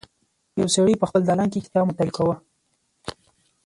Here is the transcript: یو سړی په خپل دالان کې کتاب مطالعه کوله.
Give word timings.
یو 0.59 0.67
سړی 0.75 0.93
په 0.99 1.05
خپل 1.09 1.21
دالان 1.25 1.49
کې 1.53 1.65
کتاب 1.65 1.83
مطالعه 1.87 2.15
کوله. 2.17 2.35